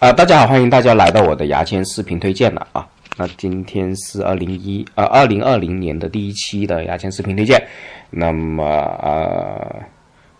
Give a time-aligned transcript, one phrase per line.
[0.00, 2.88] 啊，大家好，欢迎大家来到我的牙签视频推荐了啊。
[3.18, 7.62] 那今天是二零一呃二零二零年的第一期的牙签视频推荐。
[8.08, 9.76] 那么呃，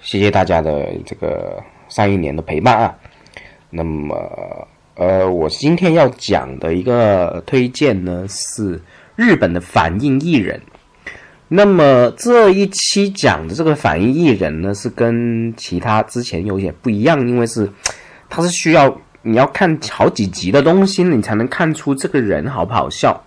[0.00, 2.94] 谢谢大家的这个上一年的陪伴啊。
[3.70, 4.16] 那么
[4.96, 8.82] 呃，我今天要讲的一个推荐呢是
[9.14, 10.60] 日本的反应艺人。
[11.46, 17.70] 那么这一期讲的这个反应艺人呢，是跟其他之前有点不一样，因为是
[18.28, 19.00] 它是需要。
[19.24, 23.20] 你要看好几集的东西，你才能看出这个人好不好笑。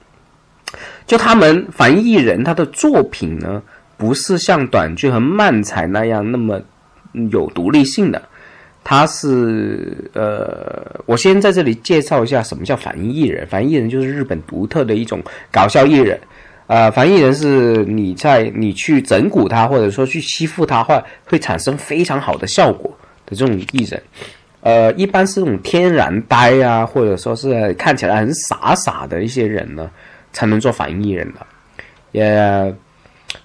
[1.06, 3.62] 就他们反应艺人，他的作品呢，
[3.98, 6.62] 不是像短剧和漫才那样那么
[7.32, 8.22] 有独立性的。
[8.84, 13.46] 他是呃，我先在这里介绍一下什么叫反应艺人。
[13.48, 16.18] 反应艺人就是日本独特的一种搞笑艺人。
[16.68, 22.90] 呃，反应艺人是你在你去整蛊他，或者说去欺负他，会会产生非常好的效果
[23.26, 24.02] 的这种艺人。
[24.68, 29.90] 呃，一般是这种天然呆啊，或者说是看起来很傻傻的一些人呢，
[30.34, 31.40] 才能做反应艺人的。
[32.12, 32.76] 也，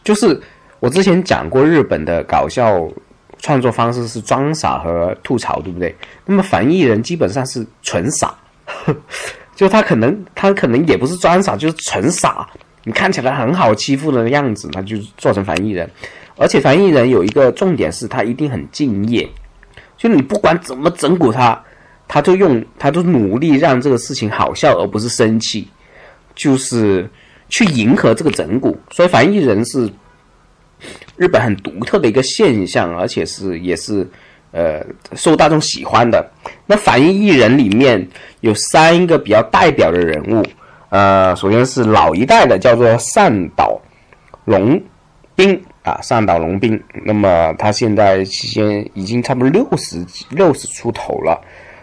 [0.02, 0.41] 就是
[0.80, 2.88] 我之前讲过，日本的搞笑
[3.38, 5.94] 创作方式是装傻和吐槽，对不对？
[6.27, 8.34] 那么反应艺人基本上是纯傻，
[9.54, 12.44] 就他可能他可能也不是装傻，就是纯傻。
[12.82, 15.88] 你看起来很好欺负的样子，他就做成反应艺人。
[16.36, 19.28] 而且反应艺人有一个重点是，他一定很敬业。
[20.03, 21.64] 就你不管怎么整蛊他，
[22.08, 25.69] 他就用，他就努力让这个事情好笑，而不是生气，
[26.34, 27.09] 就是
[27.48, 28.77] 去迎合这个整蛊。
[28.91, 29.89] 所以反应艺人是
[31.17, 34.05] 日本很独特的一个现象，而且是也是
[34.50, 36.28] 呃受大众喜欢的。
[36.66, 38.05] 那反应艺人里面
[38.41, 40.44] 有三个比较代表的人物，
[40.89, 43.81] 呃，首先是老一代的，叫做善岛
[44.47, 44.83] 龙
[45.37, 45.62] 兵。
[45.83, 51.41] 啊，上岛龙兵，那么他现在期间已经差不多六十六十出头了。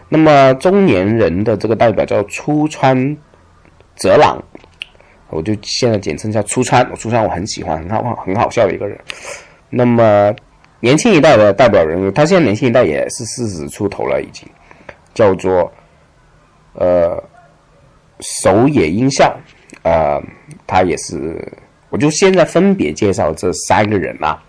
[0.08, 2.96] 那么中年人的这个代表叫出川
[3.96, 4.42] 哲朗，
[5.28, 6.82] 我就现在简称叫出川。
[6.96, 8.98] 出川我很喜欢，很好很好笑的一个人。
[9.68, 10.34] 那么
[10.80, 14.48] 年轻一代的代表人物，他现在年轻一代也是四十出头了，已经
[15.12, 15.70] 叫做
[16.72, 17.22] 呃
[18.20, 19.38] 守野音效，
[19.82, 20.18] 呃，
[20.66, 21.36] 他也是。
[21.90, 24.40] 我就现在分别介绍这三个人啊，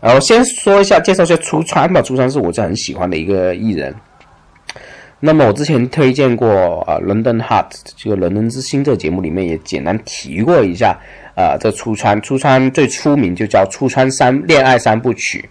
[0.00, 2.02] 然后先说一下，介绍一下出川吧。
[2.02, 3.94] 出川是我是很喜欢的一个艺人。
[5.20, 10.98] 那么我之前推荐过啊，《London Heart》这个《伦敦之星》这个节目里面也简单提过一下
[11.34, 15.48] 啊，这出川，出川最出名就叫出川三恋爱三部曲。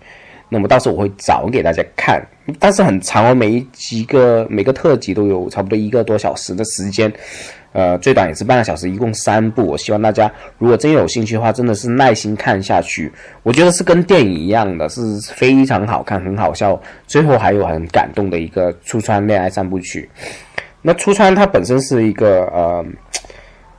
[0.50, 2.24] 那么到时候我会找给大家看，
[2.60, 7.12] 但是很长哦，每一集个每个特辑都有差不多一个多小时的时间。
[7.72, 9.66] 呃，最短也是半个小时，一共三部。
[9.66, 13.12] 我希望大家如果真有兴趣的话，真的是耐心看下去。
[13.42, 15.02] 我觉得是跟电影一样的，是
[15.34, 20.08] 非常好看、很好笑，最后还有很感动的一个出川恋爱三部曲。
[20.84, 22.86] 那出川他本身是一个呃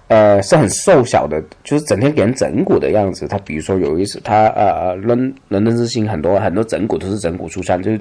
[0.09, 3.29] 呃是很瘦小的，就是整天给人整蛊的样子。
[3.29, 8.01] 他比如说有一次他呃伦伦敦之星很多很多整蛊都是整蛊出川，就是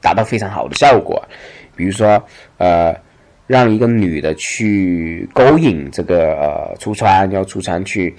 [0.00, 1.22] 达到非常好的效果。
[1.74, 2.22] 比如说
[2.58, 2.94] 呃。
[3.48, 8.12] 让一个女的去勾引这个呃出川，要出川去，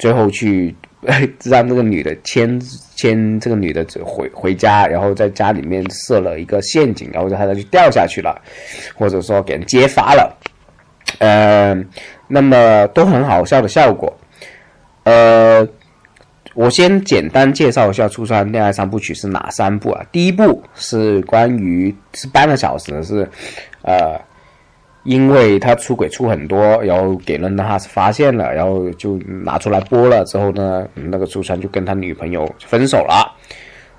[0.00, 0.74] 最后去
[1.44, 2.60] 让这个女的牵
[2.96, 8.36] 牵这个女的回回家，然后在家里面设了一个陷阱，然后让她就掉下去了，
[8.96, 10.36] 或者说给人揭发了，
[11.20, 11.72] 呃，
[12.26, 14.12] 那么都很好笑的效果。
[15.04, 15.64] 呃，
[16.54, 20.04] 我先简单介绍一下出川恋爱三部曲是哪三部啊？
[20.10, 23.28] 第一部是关于是半个小时是
[23.82, 24.18] 呃。
[25.06, 30.24] 因为他出轨出很多，然后给伦敦哈斯发现了，然后就拿出来播了。
[30.24, 33.30] 之后呢，那个出川就跟他女朋友分手了。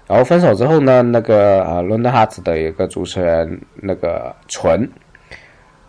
[0.07, 4.89] 然后分手之后呢，那个呃伦敦哈斯的一个主持人那个纯，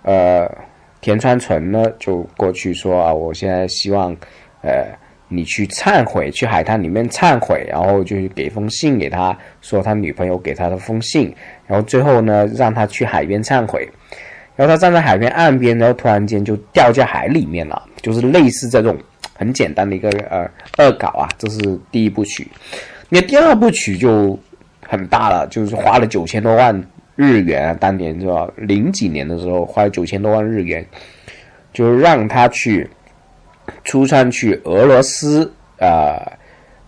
[0.03, 0.47] 呃
[1.01, 4.15] 田川纯呢就过去说啊，我现在希望
[4.61, 4.85] 呃
[5.29, 11.35] 你去忏悔，去海滩里面忏悔，然后就给封信给他，说他女朋友给他的封信，
[11.67, 13.89] 然后最后呢让他去海边忏悔。
[14.55, 18.97] 然后他站在海边岸边，然后突然间就掉在海里面了，就是类似这种
[19.35, 20.49] 很简单的一个呃
[20.79, 21.59] 恶搞啊，这是
[21.91, 22.49] 第一部曲。
[23.11, 24.39] 那第二部曲就
[24.81, 26.83] 很大了，就是花了九千多万
[27.17, 28.49] 日元啊，当年是吧？
[28.57, 30.83] 零几年的时候花了九千多万日元，
[31.75, 32.89] 就让他去
[33.85, 36.21] 出川去俄罗斯啊，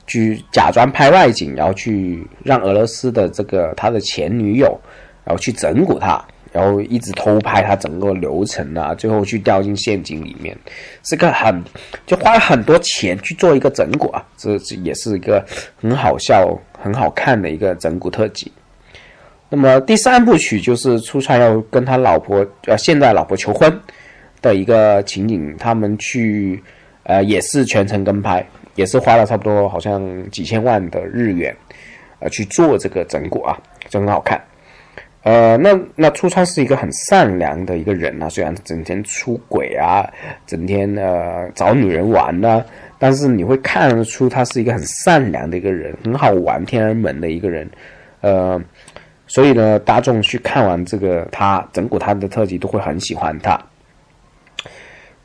[0.07, 4.79] 去假装拍外景，然后去让俄罗斯的这个他的前女友，
[5.25, 6.25] 然后去整蛊他。
[6.51, 10.57] 然后一直偷拍他整个流程啊，最后去掉进陷阱里面，
[11.05, 11.63] 是个很
[12.07, 15.45] 就花了很多钱去做一个整蛊啊，这这也是一个
[15.77, 18.51] 很好笑、很好看的一个整蛊特辑。
[19.51, 23.71] 那么第三部曲就是出川要跟他老婆呃现在老婆求婚
[24.41, 26.63] 的一个情景，他们去
[27.05, 28.45] 呃也是全程跟拍，
[28.75, 31.55] 也是花了差不多好像几千万的日元，
[32.21, 33.59] 呃去做这个整蛊啊，
[33.89, 34.41] 就很好看。
[35.23, 40.09] 呃，那那出川是一个很善良的一个人啊，虽然整天出轨啊，
[40.47, 42.65] 整天呃找女人玩呢，
[42.99, 47.69] 但是你会看得出他是一个很善良的一个人，很好玩、天然门的一个人，
[48.21, 48.61] 呃。
[49.31, 53.63] 所以呢，大众去看完这个他整蛊他的特辑，都会很喜欢他。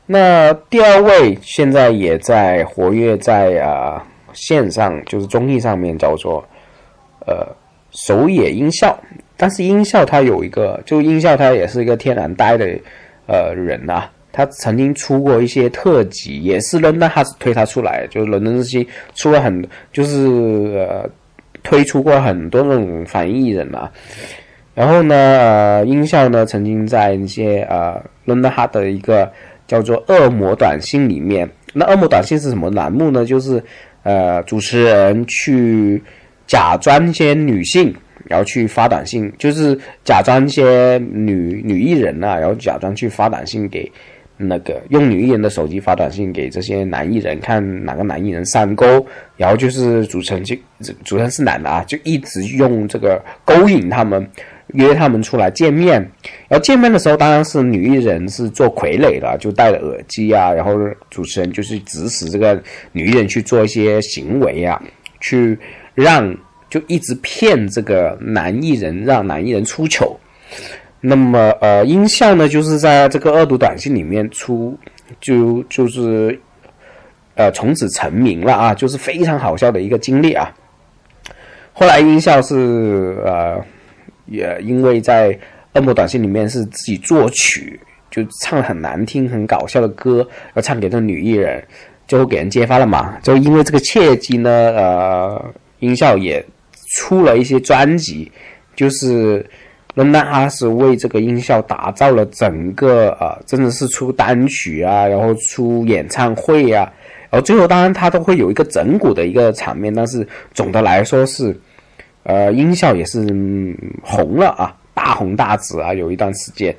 [0.06, 6.44] 那第二位现在也在活跃在啊线上，就是综艺上面，叫做
[7.26, 7.46] 呃
[7.90, 8.98] 首野音效。
[9.36, 12.66] 但是音效他有一个，就音效他也是一个天然呆的
[13.26, 14.04] 呃人呐。
[14.32, 20.16] 他曾经出过一些特辑，也是伦敦哈斯推他出来，就是伦敦日记出了很就是
[20.76, 21.08] 呃。
[21.62, 23.90] 推出过很多那种反艺人嘛，
[24.74, 29.32] 然后呢，呃，音效呢曾经在一些呃伦敦哈的一个
[29.66, 31.48] 叫做“恶魔短信”里面。
[31.72, 33.24] 那“恶魔短信”是什么栏目呢？
[33.24, 33.62] 就是
[34.02, 36.02] 呃主持人去
[36.46, 37.94] 假装一些女性，
[38.24, 43.90] 然后去发短信，就是假装一些女女艺人啊，然后假装去发短信给。
[44.36, 48.84] 那个用女艺人的手机发短信给这些男艺人，看哪个男艺人上钩，
[49.36, 50.56] 然后就是主持人就
[51.04, 54.28] 主持人是男的啊，就一直用这个勾引他们，
[54.74, 56.00] 约他们出来见面。
[56.46, 60.72] 然后见面的时候，当然是女艺人是做傀儡了，就戴了耳机啊，然后
[61.10, 62.62] 主持人就是指使这个
[62.92, 64.80] 女艺人去做一些行为啊，
[65.20, 65.58] 去
[65.94, 66.36] 让
[66.68, 70.18] 就一直骗这个男艺人，让男艺人出糗。
[71.00, 74.74] 那么，呃，音效呢，就是在这个恶毒短信里面出，
[75.20, 76.40] 就就是，
[77.34, 80.50] 呃，从此成名了啊，就是非常好笑的一个经历啊。
[81.74, 83.62] 后来音效是呃，
[84.26, 85.38] 也因为在
[85.74, 87.78] 恶魔短信里面是自己作曲，
[88.10, 91.62] 就唱很难听、很搞笑的歌，要唱给这女艺人，
[92.06, 93.18] 最后给人揭发了嘛。
[93.22, 96.44] 就因为这个契机呢，呃，音效也
[96.96, 98.30] 出了一些专辑，
[98.74, 99.44] 就是。
[99.96, 106.92] 那他是为这个音效打造了整个呃，真的是出单曲啊，然后出演唱会啊，
[107.30, 111.56] 然后最后当然他都会有一个整蛊的一个场面，但是总的来说是，
[112.24, 113.20] 呃，音效也是
[114.02, 116.74] 红了啊，大红大紫啊，有一段时间，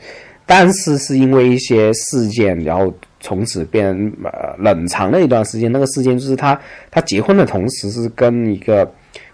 [0.45, 3.88] 但是是因为一些事件，然后从此变
[4.24, 5.71] 呃冷藏了一段时间。
[5.71, 6.59] 那个事件就是他
[6.92, 8.92] 他结婚的同时是跟一个。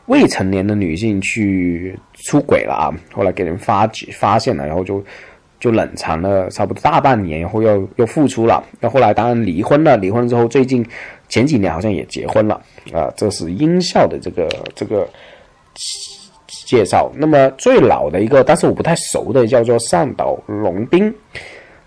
[0.07, 2.91] 未成年的女性去出轨了啊！
[3.13, 5.01] 后来给人发发现了，然后就
[5.57, 8.61] 就冷藏了差不多大半年，然后又又复出了。
[8.81, 10.85] 那后来当然离婚了，离婚之后最近
[11.29, 12.55] 前几年好像也结婚了
[12.91, 13.13] 啊。
[13.15, 15.07] 这是音效的这个这个
[16.65, 17.11] 介绍。
[17.15, 21.13] 那么最老的一个，但是我不太熟的，叫做上岛龙兵。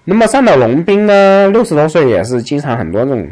[0.05, 3.27] 那么上岛龙兵呢，六十多岁也是经常很多那种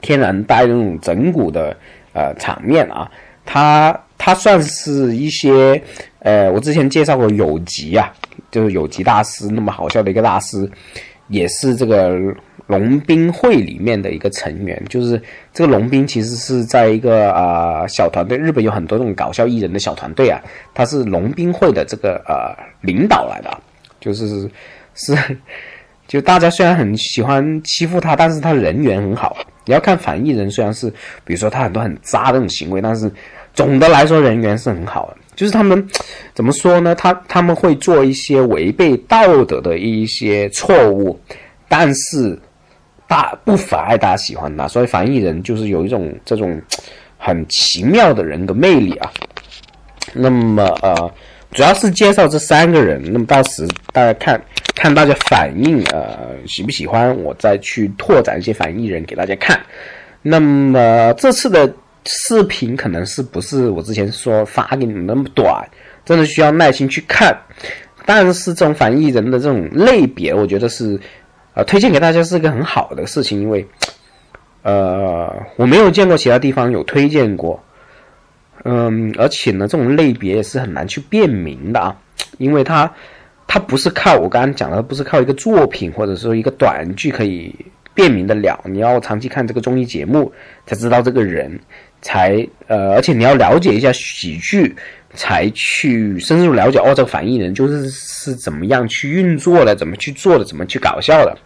[0.00, 1.76] 天然呆那种整蛊的
[2.12, 3.10] 呃场面啊。
[3.44, 5.82] 他他算是一些，
[6.20, 8.10] 呃，我之前介绍过有吉啊，
[8.50, 10.70] 就是有吉大师那么好笑的一个大师，
[11.26, 12.16] 也是这个
[12.78, 14.82] 龙兵会里面的一个成员。
[14.88, 15.20] 就是
[15.52, 20.40] 这个龙兵其实是在一个啊小团队，日本有很多这种搞笑艺人的小团队啊，
[20.74, 23.50] 他是龙兵会的这个呃领导来的，
[24.00, 24.50] 就是
[24.94, 25.16] 是
[26.08, 29.36] 就大家虽然很喜欢欺负他，但是他人缘很好。
[29.64, 30.90] 你要看反艺人，虽然是
[31.24, 33.10] 比如说他很多很渣的那种行为，但是
[33.54, 35.16] 总的来说人缘是很好的。
[35.34, 35.88] 就是他们
[36.34, 36.94] 怎么说呢？
[36.94, 41.18] 他他们会做一些违背道德的一些错误，
[41.68, 42.38] 但是
[43.12, 46.58] 大不反爱大家喜欢他，所以反艺人就是有一种这种
[47.18, 49.12] 很奇妙的人格魅力啊。
[50.14, 51.12] 那么呃，
[51.50, 54.42] 主要是介绍这三个人，那么到时大家看。
[54.74, 59.60] 看大家反应，呃，喜不喜欢，我再去拓展一些反应人给大家看。
[60.22, 61.72] 那么这次的
[62.06, 65.64] 视频可能是不是我之前说发给你们那么短，
[66.04, 67.36] 真的需要耐心去看。
[68.06, 70.98] 但是这种反应人的这种类别，我觉得是，
[71.54, 73.66] 呃，推荐给大家是一个很好的事情，因为，
[74.62, 77.62] 呃，我没有见过其他地方有推荐过，
[78.64, 81.96] 嗯，而且呢，这种类别也是很难去辨明的啊，
[82.38, 82.92] 因为它。
[83.44, 87.54] 它不是靠我刚刚讲的，不是靠一个作品或者说一个短剧可以
[87.92, 88.58] 辨明的了。
[88.64, 90.32] 你要长期看这个综艺节目，
[90.64, 91.60] 才知道这个人，
[92.02, 94.74] 才呃，而且你要了解一下喜剧，
[95.14, 101.36] 才去深入了解哦，这个反应人就是是怎么样去运作的，怎么去做的，怎么去搞笑的。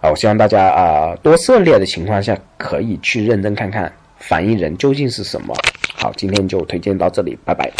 [0.00, 5.56] 啊，我希望大家啊，多涉猎的情况下，可以去认真看看反应人究竟是什么。
[5.94, 7.72] 好，今天就推荐到这里，拜拜。